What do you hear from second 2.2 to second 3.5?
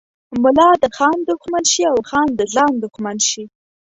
د ځان دښمن شي.